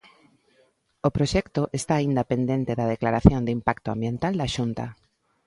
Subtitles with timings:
[1.07, 4.85] O proxecto está aínda pendente da declaración de impacto ambiental da Xunta.